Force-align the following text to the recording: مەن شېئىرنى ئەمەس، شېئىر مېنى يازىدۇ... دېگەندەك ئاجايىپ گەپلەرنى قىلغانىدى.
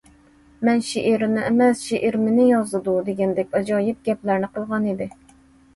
مەن 0.69 0.79
شېئىرنى 0.87 1.43
ئەمەس، 1.49 1.83
شېئىر 1.91 2.17
مېنى 2.23 2.49
يازىدۇ... 2.49 2.97
دېگەندەك 3.11 3.55
ئاجايىپ 3.61 4.03
گەپلەرنى 4.11 4.53
قىلغانىدى. 4.59 5.15